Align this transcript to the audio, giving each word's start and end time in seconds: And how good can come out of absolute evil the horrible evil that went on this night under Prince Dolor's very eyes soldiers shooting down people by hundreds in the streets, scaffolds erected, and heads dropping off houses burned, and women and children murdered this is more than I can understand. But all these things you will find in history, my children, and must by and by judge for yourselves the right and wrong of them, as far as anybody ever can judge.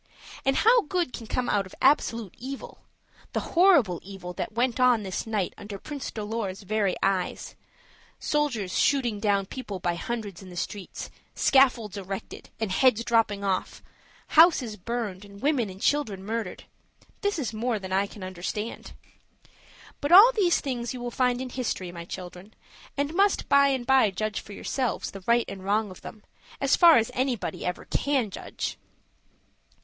And 0.45 0.55
how 0.55 0.81
good 0.87 1.13
can 1.13 1.27
come 1.27 1.47
out 1.47 1.67
of 1.67 1.75
absolute 1.79 2.33
evil 2.39 2.79
the 3.33 3.39
horrible 3.53 3.99
evil 4.01 4.33
that 4.33 4.51
went 4.53 4.79
on 4.79 5.03
this 5.03 5.27
night 5.27 5.53
under 5.59 5.77
Prince 5.77 6.09
Dolor's 6.09 6.63
very 6.63 6.95
eyes 7.03 7.55
soldiers 8.17 8.75
shooting 8.79 9.19
down 9.19 9.45
people 9.45 9.79
by 9.79 9.93
hundreds 9.93 10.41
in 10.41 10.49
the 10.49 10.55
streets, 10.55 11.11
scaffolds 11.35 11.97
erected, 11.97 12.49
and 12.59 12.71
heads 12.71 13.03
dropping 13.03 13.43
off 13.43 13.83
houses 14.29 14.75
burned, 14.75 15.23
and 15.23 15.39
women 15.39 15.69
and 15.69 15.79
children 15.81 16.25
murdered 16.25 16.63
this 17.21 17.37
is 17.37 17.53
more 17.53 17.77
than 17.77 17.93
I 17.93 18.07
can 18.07 18.23
understand. 18.23 18.93
But 19.99 20.11
all 20.11 20.31
these 20.31 20.61
things 20.61 20.95
you 20.95 20.99
will 20.99 21.11
find 21.11 21.39
in 21.39 21.51
history, 21.51 21.91
my 21.91 22.05
children, 22.05 22.55
and 22.97 23.13
must 23.13 23.47
by 23.47 23.67
and 23.67 23.85
by 23.85 24.09
judge 24.09 24.39
for 24.41 24.53
yourselves 24.53 25.11
the 25.11 25.23
right 25.27 25.45
and 25.47 25.63
wrong 25.63 25.91
of 25.91 26.01
them, 26.01 26.23
as 26.59 26.75
far 26.75 26.97
as 26.97 27.11
anybody 27.13 27.63
ever 27.63 27.85
can 27.85 28.31
judge. 28.31 28.79